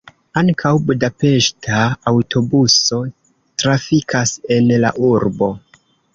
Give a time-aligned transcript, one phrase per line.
[0.39, 1.81] Ankaŭ budapeŝta
[2.13, 3.03] aŭtobuso
[3.65, 5.55] trafikas en la urbo.